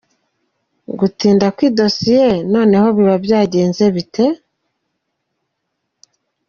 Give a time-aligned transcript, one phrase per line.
[0.99, 4.25] Gutinda kw’idosiye noneho biba byagenze bite?.